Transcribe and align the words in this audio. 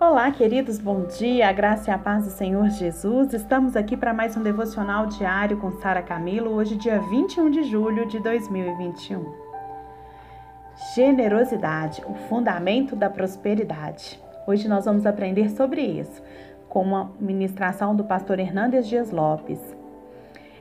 Olá, 0.00 0.30
queridos, 0.30 0.78
bom 0.78 1.06
dia, 1.06 1.48
a 1.48 1.52
graça 1.52 1.90
e 1.90 1.92
a 1.92 1.98
paz 1.98 2.24
do 2.24 2.30
Senhor 2.30 2.70
Jesus. 2.70 3.34
Estamos 3.34 3.74
aqui 3.74 3.96
para 3.96 4.14
mais 4.14 4.36
um 4.36 4.42
devocional 4.44 5.06
diário 5.06 5.56
com 5.56 5.72
Sara 5.72 6.00
Camilo, 6.00 6.52
hoje, 6.52 6.76
dia 6.76 7.00
21 7.00 7.50
de 7.50 7.64
julho 7.64 8.06
de 8.06 8.20
2021. 8.20 9.34
Generosidade, 10.94 12.00
o 12.06 12.14
fundamento 12.14 12.94
da 12.94 13.10
prosperidade. 13.10 14.22
Hoje 14.46 14.68
nós 14.68 14.84
vamos 14.84 15.04
aprender 15.04 15.50
sobre 15.50 15.80
isso, 15.82 16.22
com 16.68 16.82
uma 16.82 17.10
ministração 17.18 17.96
do 17.96 18.04
pastor 18.04 18.38
Hernandes 18.38 18.86
Dias 18.86 19.10
Lopes. 19.10 19.58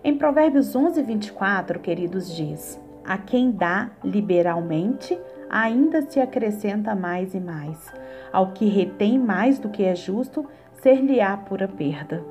Em 0.03 0.17
Provérbios 0.17 0.75
11, 0.75 1.03
24, 1.03 1.79
queridos, 1.79 2.35
diz: 2.35 2.81
A 3.05 3.19
quem 3.19 3.51
dá 3.51 3.91
liberalmente, 4.03 5.15
ainda 5.49 6.01
se 6.01 6.19
acrescenta 6.19 6.95
mais 6.95 7.33
e 7.33 7.39
mais. 7.39 7.91
Ao 8.31 8.51
que 8.51 8.65
retém 8.65 9.17
mais 9.17 9.59
do 9.59 9.69
que 9.69 9.83
é 9.83 9.95
justo, 9.95 10.45
ser-lhe-á 10.81 11.35
pura 11.37 11.67
perda. 11.67 12.23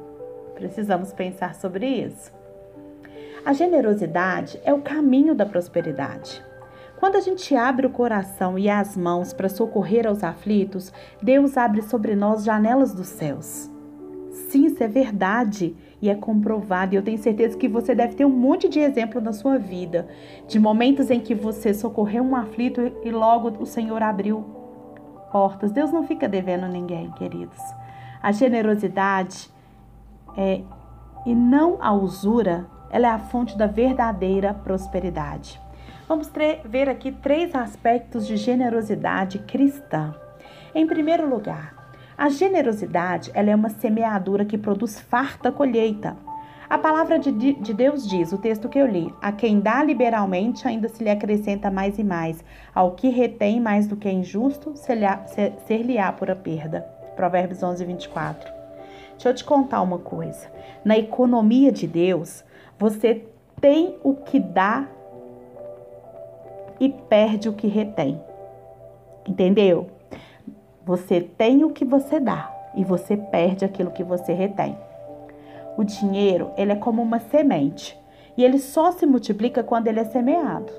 Precisamos 0.55 1.13
pensar 1.13 1.55
sobre 1.55 1.87
isso. 1.87 2.33
A 3.45 3.53
generosidade 3.53 4.61
é 4.65 4.73
o 4.73 4.83
caminho 4.83 5.35
da 5.35 5.47
prosperidade. 5.47 6.45
Quando 6.99 7.17
a 7.17 7.21
gente 7.21 7.55
abre 7.55 7.87
o 7.87 7.91
coração 7.91 8.59
e 8.59 8.69
as 8.69 8.97
mãos 8.97 9.33
para 9.33 9.49
socorrer 9.49 10.07
aos 10.07 10.25
aflitos, 10.25 10.93
Deus 11.23 11.57
abre 11.57 11.83
sobre 11.83 12.17
nós 12.17 12.43
janelas 12.43 12.95
dos 12.95 13.07
céus. 13.07 13.71
Sim, 14.31 14.67
isso 14.67 14.83
é 14.83 14.89
verdade 14.89 15.77
e 16.01 16.09
é 16.11 16.15
comprovado. 16.15 16.95
E 16.95 16.97
eu 16.97 17.03
tenho 17.03 17.19
certeza 17.19 17.57
que 17.57 17.69
você 17.69 17.95
deve 17.95 18.15
ter 18.15 18.25
um 18.25 18.31
monte 18.31 18.69
de 18.69 18.81
exemplo 18.81 19.21
na 19.21 19.33
sua 19.33 19.59
vida, 19.59 20.09
de 20.47 20.59
momentos 20.59 21.11
em 21.11 21.21
que 21.21 21.35
você 21.35 21.73
socorreu 21.73 22.23
um 22.23 22.37
aflito 22.37 22.93
e 23.05 23.11
logo 23.11 23.63
o 23.63 23.67
Senhor 23.67 24.03
abriu 24.03 24.45
portas. 25.33 25.73
Deus 25.73 25.93
não 25.93 26.07
fica 26.07 26.29
devendo 26.29 26.67
ninguém, 26.67 27.11
queridos. 27.13 27.59
A 28.23 28.33
generosidade 28.33 29.51
é, 30.37 30.63
e 31.25 31.35
não 31.35 31.79
a 31.81 31.93
usura, 31.93 32.67
ela 32.91 33.09
é 33.09 33.11
a 33.11 33.19
fonte 33.19 33.57
da 33.57 33.67
verdadeira 33.67 34.55
prosperidade. 34.55 35.61
Vamos 36.09 36.31
ver 36.65 36.89
aqui 36.89 37.11
três 37.11 37.55
aspectos 37.55 38.27
de 38.27 38.37
generosidade 38.37 39.41
cristã. 39.41 40.15
Em 40.73 40.87
primeiro 40.87 41.29
lugar, 41.29 41.86
a 42.17 42.29
generosidade 42.29 43.31
ela 43.35 43.51
é 43.51 43.55
uma 43.55 43.69
semeadura 43.69 44.45
que 44.45 44.57
produz 44.57 45.01
farta 45.01 45.53
colheita. 45.53 46.17
A 46.69 46.77
palavra 46.77 47.19
de, 47.19 47.31
de, 47.31 47.73
Deus 47.73 48.09
diz, 48.09 48.33
o 48.33 48.39
texto 48.39 48.69
que 48.69 48.79
eu 48.79 48.87
li, 48.87 49.15
a 49.23 49.31
quem 49.31 49.61
dá 49.61 49.85
liberalmente 49.85 50.67
ainda 50.67 50.89
se 50.89 51.05
lhe 51.05 51.11
acrescenta 51.11 51.71
mais 51.71 51.97
e 51.99 52.03
mais, 52.03 52.43
ao 52.75 52.93
que 52.93 53.09
retém 53.09 53.61
mais 53.61 53.87
do 53.87 53.97
que 53.97 54.09
é 54.09 54.13
injusto, 54.13 54.75
ser-lhe-á 54.75 56.13
por 56.13 56.29
a 56.29 56.35
perda. 56.35 56.81
Provérbios 57.15 57.63
11, 57.63 57.85
24. 57.85 58.53
Deixa 59.13 59.29
eu 59.29 59.35
te 59.35 59.45
contar 59.45 59.81
uma 59.81 59.99
coisa. 59.99 60.51
Na 60.85 60.99
economia 60.99 61.71
de 61.71 61.87
Deus, 61.87 62.45
você 62.79 63.25
tem 63.61 63.97
o 64.03 64.15
que 64.15 64.41
dá 64.41 64.89
e 66.81 66.89
perde 66.89 67.49
o 67.49 67.53
que 67.53 67.69
retém. 67.69 68.21
Entendeu? 69.27 69.96
Você 70.87 71.21
tem 71.21 71.65
o 71.65 71.71
que 71.71 71.85
você 71.85 72.21
dá 72.21 72.49
e 72.73 72.85
você 72.85 73.17
perde 73.17 73.65
aquilo 73.65 73.91
que 73.91 74.05
você 74.05 74.33
retém. 74.33 74.79
O 75.77 75.83
dinheiro, 75.83 76.53
ele 76.57 76.71
é 76.71 76.77
como 76.77 77.03
uma 77.03 77.19
semente 77.19 77.99
e 78.37 78.45
ele 78.45 78.61
só 78.61 78.93
se 78.93 79.05
multiplica 79.05 79.65
quando 79.65 79.89
ele 79.89 79.99
é 79.99 80.05
semeado. 80.05 80.73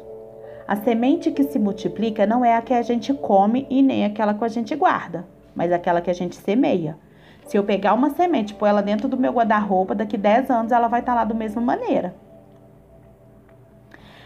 A 0.65 0.77
semente 0.77 1.29
que 1.29 1.43
se 1.43 1.59
multiplica 1.59 2.25
não 2.25 2.45
é 2.45 2.55
a 2.55 2.61
que 2.61 2.73
a 2.73 2.81
gente 2.81 3.13
come 3.13 3.67
e 3.69 3.81
nem 3.81 4.05
aquela 4.05 4.33
que 4.33 4.45
a 4.45 4.47
gente 4.47 4.73
guarda, 4.77 5.27
mas 5.53 5.73
aquela 5.73 5.99
que 5.99 6.09
a 6.09 6.15
gente 6.15 6.37
semeia. 6.37 6.97
Se 7.45 7.57
eu 7.57 7.65
pegar 7.65 7.93
uma 7.93 8.11
semente 8.11 8.53
e 8.53 8.55
pôr 8.55 8.67
ela 8.67 8.81
dentro 8.81 9.09
do 9.09 9.17
meu 9.17 9.33
guarda-roupa, 9.33 9.93
daqui 9.93 10.15
10 10.15 10.49
anos 10.49 10.71
ela 10.71 10.87
vai 10.87 11.01
estar 11.01 11.15
lá 11.15 11.25
da 11.25 11.35
mesma 11.35 11.61
maneira. 11.61 12.15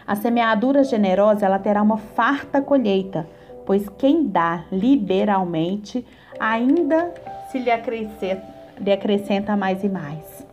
A 0.06 0.14
semeadura 0.14 0.84
generosa, 0.84 1.44
ela 1.44 1.58
terá 1.58 1.82
uma 1.82 1.96
farta 1.96 2.62
colheita, 2.62 3.26
pois 3.64 3.88
quem 3.98 4.26
dá 4.26 4.64
liberalmente 4.70 6.06
ainda 6.38 7.12
se 7.50 7.58
lhe 7.58 7.70
acrescenta, 7.70 8.42
lhe 8.78 8.92
acrescenta 8.92 9.56
mais 9.56 9.84
e 9.84 9.88
mais. 9.88 10.46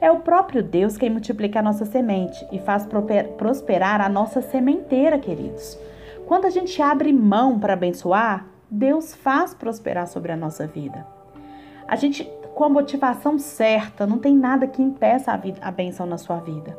É 0.00 0.10
o 0.10 0.20
próprio 0.20 0.62
Deus 0.62 0.96
quem 0.96 1.08
multiplica 1.08 1.60
a 1.60 1.62
nossa 1.62 1.84
semente 1.84 2.44
e 2.50 2.58
faz 2.58 2.86
prosperar 3.38 4.00
a 4.00 4.08
nossa 4.08 4.42
sementeira, 4.42 5.18
queridos. 5.18 5.78
Quando 6.26 6.44
a 6.44 6.50
gente 6.50 6.82
abre 6.82 7.12
mão 7.12 7.58
para 7.58 7.74
abençoar, 7.74 8.46
Deus 8.68 9.14
faz 9.14 9.54
prosperar 9.54 10.08
sobre 10.08 10.32
a 10.32 10.36
nossa 10.36 10.66
vida. 10.66 11.06
A 11.86 11.94
gente, 11.94 12.24
com 12.54 12.64
a 12.64 12.68
motivação 12.68 13.38
certa, 13.38 14.06
não 14.06 14.18
tem 14.18 14.34
nada 14.34 14.66
que 14.66 14.82
impeça 14.82 15.30
a, 15.30 15.36
vida, 15.36 15.58
a 15.62 15.70
benção 15.70 16.06
na 16.06 16.18
sua 16.18 16.38
vida. 16.38 16.76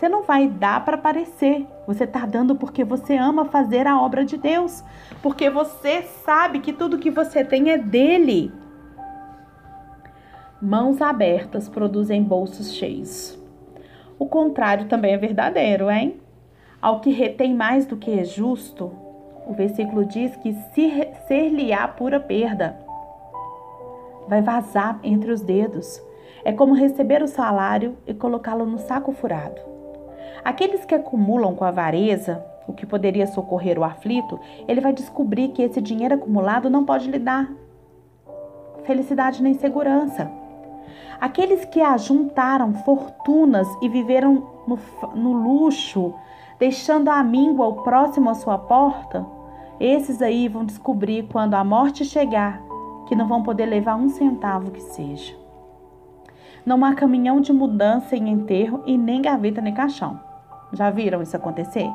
Você 0.00 0.08
não 0.08 0.22
vai 0.22 0.48
dar 0.48 0.82
para 0.82 0.96
parecer. 0.96 1.66
Você 1.86 2.04
está 2.04 2.24
dando 2.24 2.56
porque 2.56 2.82
você 2.82 3.18
ama 3.18 3.44
fazer 3.44 3.86
a 3.86 4.00
obra 4.00 4.24
de 4.24 4.38
Deus. 4.38 4.82
Porque 5.22 5.50
você 5.50 6.00
sabe 6.24 6.60
que 6.60 6.72
tudo 6.72 6.96
que 6.96 7.10
você 7.10 7.44
tem 7.44 7.70
é 7.70 7.76
dele. 7.76 8.50
Mãos 10.58 11.02
abertas 11.02 11.68
produzem 11.68 12.22
bolsos 12.22 12.72
cheios. 12.72 13.38
O 14.18 14.24
contrário 14.24 14.86
também 14.86 15.12
é 15.12 15.18
verdadeiro, 15.18 15.90
hein? 15.90 16.18
Ao 16.80 17.00
que 17.00 17.10
retém 17.10 17.54
mais 17.54 17.84
do 17.84 17.98
que 17.98 18.18
é 18.18 18.24
justo, 18.24 18.90
o 19.46 19.52
versículo 19.52 20.06
diz 20.06 20.34
que 20.36 20.54
se 20.72 21.10
ser-lhe-á 21.28 21.86
pura 21.86 22.18
perda. 22.18 22.74
Vai 24.26 24.40
vazar 24.40 24.98
entre 25.02 25.30
os 25.30 25.42
dedos. 25.42 26.02
É 26.42 26.52
como 26.52 26.72
receber 26.72 27.22
o 27.22 27.28
salário 27.28 27.98
e 28.06 28.14
colocá-lo 28.14 28.64
no 28.64 28.78
saco 28.78 29.12
furado. 29.12 29.68
Aqueles 30.44 30.84
que 30.84 30.94
acumulam 30.94 31.54
com 31.54 31.64
avareza, 31.64 32.44
o 32.66 32.72
que 32.72 32.86
poderia 32.86 33.26
socorrer 33.26 33.78
o 33.78 33.84
aflito, 33.84 34.38
ele 34.66 34.80
vai 34.80 34.92
descobrir 34.92 35.48
que 35.48 35.62
esse 35.62 35.80
dinheiro 35.80 36.14
acumulado 36.14 36.70
não 36.70 36.84
pode 36.84 37.10
lhe 37.10 37.18
dar 37.18 37.50
felicidade 38.84 39.42
nem 39.42 39.54
segurança. 39.54 40.30
Aqueles 41.20 41.64
que 41.66 41.80
ajuntaram 41.80 42.72
fortunas 42.72 43.68
e 43.82 43.88
viveram 43.88 44.46
no, 44.66 44.78
no 45.14 45.32
luxo, 45.32 46.14
deixando 46.58 47.08
a 47.10 47.22
míngua 47.22 47.66
o 47.66 47.82
próximo 47.82 48.30
à 48.30 48.34
sua 48.34 48.56
porta, 48.56 49.26
esses 49.78 50.20
aí 50.22 50.48
vão 50.48 50.64
descobrir 50.64 51.28
quando 51.30 51.54
a 51.54 51.64
morte 51.64 52.04
chegar 52.04 52.62
que 53.06 53.14
não 53.14 53.26
vão 53.26 53.42
poder 53.42 53.66
levar 53.66 53.96
um 53.96 54.08
centavo 54.08 54.70
que 54.70 54.80
seja. 54.80 55.34
Não 56.64 56.84
há 56.84 56.94
caminhão 56.94 57.40
de 57.40 57.52
mudança 57.52 58.14
em 58.14 58.28
enterro 58.28 58.82
e 58.86 58.96
nem 58.96 59.22
gaveta 59.22 59.60
nem 59.60 59.74
caixão. 59.74 60.20
Já 60.72 60.90
viram 60.90 61.22
isso 61.22 61.36
acontecer? 61.36 61.88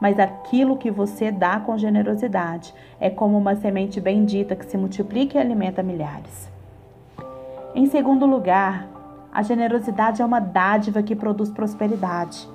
Mas 0.00 0.18
aquilo 0.18 0.76
que 0.76 0.90
você 0.90 1.30
dá 1.30 1.60
com 1.60 1.78
generosidade 1.78 2.74
é 3.00 3.08
como 3.08 3.38
uma 3.38 3.54
semente 3.56 4.00
bendita 4.00 4.56
que 4.56 4.66
se 4.66 4.76
multiplica 4.76 5.38
e 5.38 5.40
alimenta 5.40 5.82
milhares. 5.82 6.50
Em 7.74 7.86
segundo 7.86 8.26
lugar, 8.26 8.86
a 9.32 9.42
generosidade 9.42 10.22
é 10.22 10.24
uma 10.24 10.40
dádiva 10.40 11.02
que 11.02 11.16
produz 11.16 11.50
prosperidade. 11.50 12.48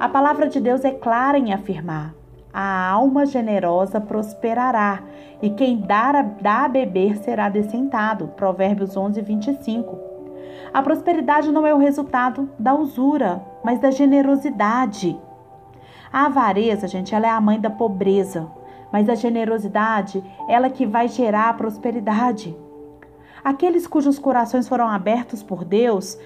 A 0.00 0.08
palavra 0.08 0.48
de 0.48 0.58
Deus 0.60 0.84
é 0.84 0.90
clara 0.90 1.38
em 1.38 1.52
afirmar: 1.52 2.14
a 2.52 2.88
alma 2.88 3.26
generosa 3.26 4.00
prosperará, 4.00 5.02
e 5.42 5.50
quem 5.50 5.78
dá 5.78 6.12
a, 6.44 6.68
beber 6.68 7.18
será 7.18 7.48
descentado. 7.48 8.28
Provérbios 8.28 8.96
11, 8.96 9.20
25. 9.20 9.98
A 10.72 10.80
prosperidade 10.80 11.52
não 11.52 11.66
é 11.66 11.74
o 11.74 11.78
resultado 11.78 12.48
da 12.58 12.74
usura, 12.74 13.42
mas 13.64 13.80
da 13.80 13.90
generosidade. 13.90 15.18
A 16.12 16.26
avareza, 16.26 16.86
gente, 16.86 17.14
ela 17.14 17.26
é 17.26 17.30
a 17.30 17.40
mãe 17.40 17.58
da 17.58 17.70
pobreza, 17.70 18.48
mas 18.92 19.08
a 19.08 19.14
generosidade, 19.14 20.22
ela 20.48 20.70
que 20.70 20.86
vai 20.86 21.08
gerar 21.08 21.48
a 21.48 21.54
prosperidade. 21.54 22.56
Aqueles 23.42 23.86
cujos 23.86 24.18
corações 24.18 24.68
foram 24.68 24.86
abertos 24.88 25.42
por 25.42 25.64
Deus 25.64 26.16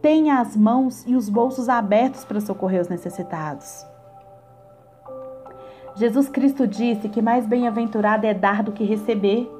têm 0.00 0.30
as 0.30 0.56
mãos 0.56 1.04
e 1.06 1.14
os 1.14 1.28
bolsos 1.28 1.68
abertos 1.68 2.24
para 2.24 2.40
socorrer 2.40 2.80
os 2.80 2.88
necessitados. 2.88 3.84
Jesus 5.96 6.28
Cristo 6.28 6.66
disse 6.66 7.08
que 7.08 7.20
mais 7.20 7.46
bem-aventurado 7.46 8.24
é 8.24 8.32
dar 8.32 8.62
do 8.62 8.72
que 8.72 8.84
receber. 8.84 9.50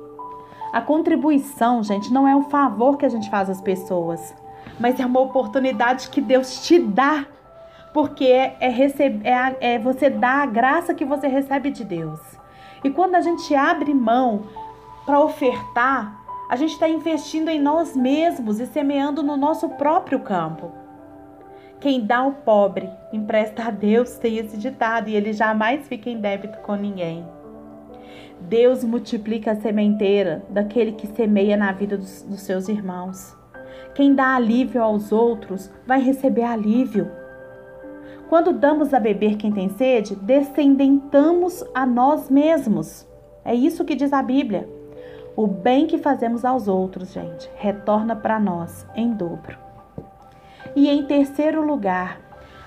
A 0.73 0.81
contribuição, 0.81 1.82
gente, 1.82 2.12
não 2.12 2.29
é 2.29 2.37
um 2.37 2.44
favor 2.44 2.97
que 2.97 3.05
a 3.05 3.09
gente 3.09 3.29
faz 3.29 3.50
às 3.50 3.61
pessoas, 3.61 4.35
mas 4.78 4.99
é 5.00 5.06
uma 5.06 5.20
oportunidade 5.20 6.08
que 6.08 6.20
Deus 6.20 6.66
te 6.66 6.78
dá, 6.78 7.26
porque 7.93 8.25
é, 8.25 8.56
é, 8.60 8.69
receber, 8.69 9.26
é, 9.26 9.75
é 9.75 9.78
você 9.78 10.08
dar 10.08 10.43
a 10.43 10.46
graça 10.46 10.94
que 10.94 11.05
você 11.05 11.26
recebe 11.26 11.70
de 11.70 11.84
Deus. 11.84 12.20
E 12.84 12.90
quando 12.90 13.16
a 13.16 13.20
gente 13.20 13.55
abre 13.55 13.93
mão 13.93 14.44
para 15.05 15.20
ofertar, 15.20 16.19
a 16.49 16.56
gente 16.56 16.72
está 16.72 16.88
investindo 16.88 17.49
em 17.49 17.60
nós 17.60 17.96
mesmos 17.96 18.60
e 18.60 18.66
semeando 18.66 19.22
no 19.22 19.37
nosso 19.37 19.69
próprio 19.70 20.20
campo. 20.20 20.72
Quem 21.81 22.04
dá 22.04 22.19
ao 22.19 22.32
pobre 22.32 22.90
empresta 23.12 23.64
a 23.64 23.70
Deus, 23.70 24.16
tem 24.16 24.38
esse 24.38 24.56
ditado, 24.56 25.08
e 25.08 25.14
ele 25.14 25.32
jamais 25.32 25.87
fica 25.87 26.11
em 26.11 26.20
débito 26.20 26.58
com 26.58 26.75
ninguém. 26.75 27.25
Deus 28.40 28.82
multiplica 28.82 29.52
a 29.52 29.56
sementeira 29.56 30.44
daquele 30.49 30.93
que 30.93 31.06
semeia 31.06 31.56
na 31.56 31.70
vida 31.72 31.96
dos, 31.96 32.22
dos 32.22 32.40
seus 32.40 32.69
irmãos. 32.69 33.38
Quem 33.99 34.15
dá 34.15 34.37
alívio 34.37 34.81
aos 34.81 35.11
outros 35.11 35.69
vai 35.85 36.00
receber 36.00 36.45
alívio. 36.45 37.11
Quando 38.29 38.53
damos 38.53 38.95
a 38.95 39.00
beber 39.00 39.37
quem 39.37 39.50
tem 39.50 39.69
sede, 39.71 40.15
descendentamos 40.15 41.65
a 41.75 41.85
nós 41.85 42.31
mesmos. 42.31 43.05
É 43.45 43.53
isso 43.53 43.85
que 43.85 43.97
diz 43.97 44.12
a 44.12 44.23
Bíblia. 44.23 44.69
O 45.35 45.49
bem 45.49 45.89
que 45.89 45.99
fazemos 45.99 46.45
aos 46.45 46.69
outros, 46.69 47.12
gente, 47.12 47.50
retorna 47.56 48.15
para 48.15 48.39
nós 48.39 48.87
em 48.95 49.12
dobro. 49.12 49.59
E 50.77 50.89
em 50.89 51.05
terceiro 51.05 51.67
lugar, 51.67 52.21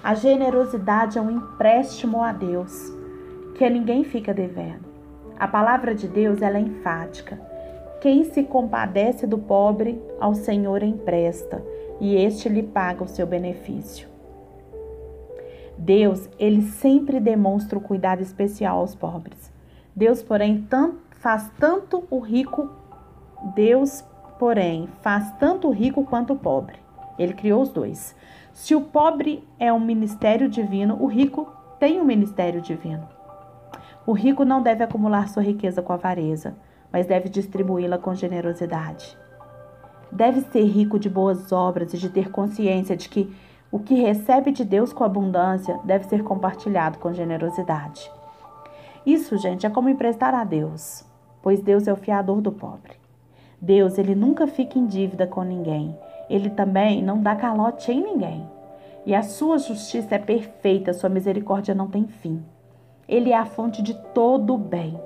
a 0.03 0.13
generosidade 0.13 1.17
é 1.17 1.21
um 1.21 1.31
empréstimo 1.31 2.21
a 2.21 2.33
Deus, 2.33 2.93
que 3.55 3.69
ninguém 3.69 4.03
fica 4.03 4.33
devendo. 4.33 4.83
A 5.39 5.47
palavra 5.47 5.95
de 5.95 6.09
Deus 6.09 6.41
ela 6.41 6.57
é 6.57 6.61
enfática. 6.61 7.50
Quem 8.01 8.23
se 8.23 8.41
compadece 8.41 9.27
do 9.27 9.37
pobre, 9.37 10.01
ao 10.19 10.33
Senhor 10.33 10.81
empresta, 10.81 11.63
e 11.99 12.15
este 12.15 12.49
lhe 12.49 12.63
paga 12.63 13.03
o 13.03 13.07
seu 13.07 13.27
benefício. 13.27 14.09
Deus, 15.77 16.27
ele 16.39 16.63
sempre 16.63 17.19
demonstra 17.19 17.77
o 17.77 17.81
cuidado 17.81 18.23
especial 18.23 18.79
aos 18.79 18.95
pobres. 18.95 19.53
Deus, 19.95 20.23
porém, 20.23 20.67
faz 21.11 21.47
tanto 21.59 22.03
o 22.09 22.17
rico, 22.17 22.71
Deus, 23.53 24.03
porém, 24.39 24.89
faz 25.03 25.31
tanto 25.33 25.67
o 25.67 25.71
rico 25.71 26.03
quanto 26.03 26.33
o 26.33 26.39
pobre. 26.39 26.77
Ele 27.19 27.35
criou 27.35 27.61
os 27.61 27.69
dois. 27.69 28.15
Se 28.51 28.73
o 28.73 28.81
pobre 28.81 29.47
é 29.59 29.71
um 29.71 29.79
ministério 29.79 30.49
divino, 30.49 30.97
o 30.99 31.05
rico 31.05 31.53
tem 31.79 32.01
um 32.01 32.03
ministério 32.03 32.61
divino. 32.61 33.07
O 34.07 34.13
rico 34.13 34.43
não 34.43 34.63
deve 34.63 34.83
acumular 34.83 35.29
sua 35.29 35.43
riqueza 35.43 35.83
com 35.83 35.93
avareza, 35.93 36.55
mas 36.91 37.05
deve 37.05 37.29
distribuí-la 37.29 37.97
com 37.97 38.13
generosidade. 38.13 39.17
Deve 40.11 40.41
ser 40.41 40.63
rico 40.63 40.99
de 40.99 41.09
boas 41.09 41.51
obras 41.51 41.93
e 41.93 41.97
de 41.97 42.09
ter 42.09 42.29
consciência 42.31 42.97
de 42.97 43.07
que 43.07 43.33
o 43.71 43.79
que 43.79 43.95
recebe 43.95 44.51
de 44.51 44.65
Deus 44.65 44.91
com 44.91 45.03
abundância 45.03 45.79
deve 45.85 46.05
ser 46.05 46.23
compartilhado 46.23 46.99
com 46.99 47.13
generosidade. 47.13 48.11
Isso, 49.05 49.37
gente, 49.37 49.65
é 49.65 49.69
como 49.69 49.87
emprestar 49.87 50.35
a 50.35 50.43
Deus, 50.43 51.05
pois 51.41 51.61
Deus 51.61 51.87
é 51.87 51.93
o 51.93 51.95
fiador 51.95 52.41
do 52.41 52.51
pobre. 52.51 52.91
Deus, 53.61 53.97
ele 53.97 54.13
nunca 54.13 54.45
fica 54.45 54.77
em 54.77 54.85
dívida 54.85 55.25
com 55.25 55.43
ninguém. 55.43 55.97
Ele 56.29 56.49
também 56.49 57.01
não 57.01 57.21
dá 57.21 57.35
calote 57.35 57.91
em 57.91 58.03
ninguém. 58.03 58.45
E 59.05 59.15
a 59.15 59.23
sua 59.23 59.57
justiça 59.57 60.15
é 60.15 60.19
perfeita, 60.19 60.93
sua 60.93 61.09
misericórdia 61.09 61.73
não 61.73 61.87
tem 61.87 62.07
fim. 62.07 62.43
Ele 63.07 63.31
é 63.31 63.37
a 63.37 63.45
fonte 63.45 63.81
de 63.81 63.93
todo 64.13 64.53
o 64.53 64.57
bem. 64.57 64.99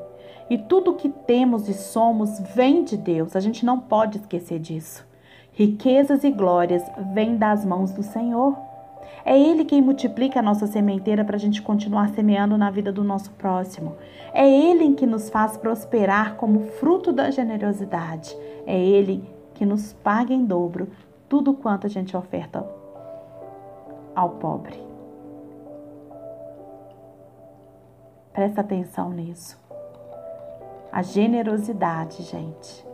E 0.50 0.58
tudo 0.58 0.94
que 0.94 1.10
temos 1.10 1.68
e 1.68 1.74
somos 1.74 2.40
vem 2.54 2.84
de 2.84 2.98
Deus. 2.98 3.36
A 3.36 3.40
gente 3.40 3.66
não 3.66 3.80
pode 3.80 4.20
esquecer 4.20 4.60
disso. 4.60 5.06
Riquezas 5.52 6.24
e 6.24 6.32
glórias 6.32 6.84
vêm 7.14 7.38
das 7.38 7.66
mãos 7.66 7.92
do 7.92 8.04
Senhor. 8.04 8.56
É 9.24 9.40
Ele 9.40 9.66
quem 9.66 9.82
multiplica 9.82 10.40
a 10.40 10.44
nossa 10.44 10.68
sementeira 10.68 11.26
para 11.26 11.36
a 11.36 11.40
gente 11.40 11.62
continuar 11.62 12.10
semeando 12.10 12.58
na 12.58 12.70
vida 12.70 12.92
do 12.92 13.04
nosso 13.04 13.32
próximo. 13.32 13.96
É 14.34 14.48
Ele 14.48 14.94
que 14.94 15.08
nos 15.08 15.30
faz 15.30 15.58
prosperar 15.58 16.36
como 16.36 16.60
fruto 16.60 17.12
da 17.12 17.32
generosidade. 17.32 18.38
É 18.68 18.78
Ele 18.78 19.24
que 19.56 19.66
nos 19.66 19.94
paga 19.94 20.34
em 20.34 20.46
dobro 20.46 20.90
tudo 21.28 21.54
quanto 21.54 21.88
a 21.88 21.90
gente 21.90 22.16
oferta 22.16 22.68
ao 24.14 24.30
pobre. 24.32 24.80
Presta 28.32 28.62
atenção 28.62 29.10
nisso. 29.10 29.65
A 30.96 31.02
generosidade, 31.02 32.24
gente, 32.24 32.88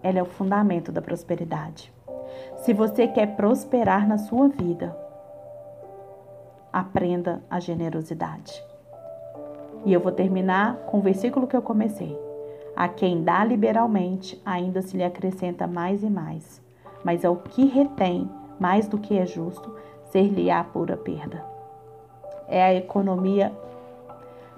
ela 0.00 0.20
é 0.20 0.22
o 0.22 0.24
fundamento 0.24 0.92
da 0.92 1.02
prosperidade. 1.02 1.92
Se 2.58 2.72
você 2.72 3.08
quer 3.08 3.34
prosperar 3.34 4.06
na 4.06 4.18
sua 4.18 4.46
vida, 4.46 4.96
aprenda 6.72 7.42
a 7.50 7.58
generosidade. 7.58 8.52
E 9.84 9.92
eu 9.92 9.98
vou 9.98 10.12
terminar 10.12 10.76
com 10.86 10.98
o 10.98 11.02
versículo 11.02 11.48
que 11.48 11.56
eu 11.56 11.60
comecei. 11.60 12.16
A 12.76 12.86
quem 12.86 13.24
dá 13.24 13.44
liberalmente, 13.44 14.40
ainda 14.46 14.80
se 14.80 14.96
lhe 14.96 15.02
acrescenta 15.02 15.66
mais 15.66 16.04
e 16.04 16.08
mais, 16.08 16.62
mas 17.02 17.24
ao 17.24 17.34
que 17.34 17.64
retém 17.64 18.30
mais 18.60 18.86
do 18.86 18.96
que 18.96 19.18
é 19.18 19.26
justo, 19.26 19.74
ser-lhe-á 20.04 20.62
pura 20.62 20.96
perda. 20.96 21.44
É 22.46 22.62
a 22.62 22.74
economia 22.74 23.52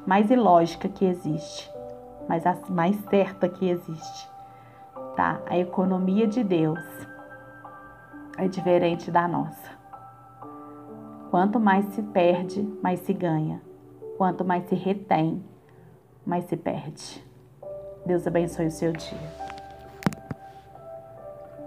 mais 0.06 0.30
ilógica 0.30 0.90
que 0.90 1.06
existe, 1.06 1.74
mas 2.28 2.46
a 2.46 2.56
mais 2.68 2.96
certa 3.10 3.48
que 3.48 3.68
existe. 3.68 4.28
Tá? 5.16 5.40
A 5.46 5.56
economia 5.58 6.26
de 6.26 6.44
Deus 6.44 6.84
é 8.36 8.48
diferente 8.48 9.10
da 9.10 9.26
nossa. 9.26 9.70
Quanto 11.30 11.58
mais 11.58 11.84
se 11.86 12.02
perde, 12.02 12.62
mais 12.82 13.00
se 13.00 13.12
ganha. 13.12 13.60
Quanto 14.16 14.44
mais 14.44 14.68
se 14.68 14.74
retém, 14.74 15.42
mais 16.24 16.44
se 16.44 16.56
perde. 16.56 17.24
Deus 18.04 18.26
abençoe 18.26 18.66
o 18.66 18.70
seu 18.70 18.92
dia. 18.92 19.45